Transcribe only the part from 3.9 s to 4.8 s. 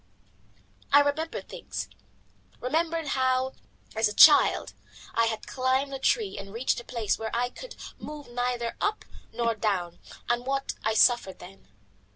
as a child,